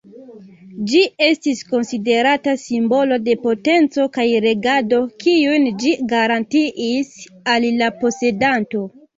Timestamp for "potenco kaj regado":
3.43-5.03